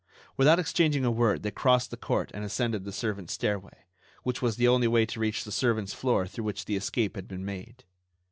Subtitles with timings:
[0.35, 3.85] Without exchanging a word they crossed the court and ascended the servants' stairway,
[4.23, 7.27] which was the only way to reach the servants' floor through which the escape had
[7.27, 7.83] been made.